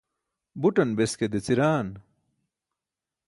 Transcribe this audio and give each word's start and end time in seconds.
butan 0.61 0.89
beske 0.97 1.27
deciraan 1.33 1.87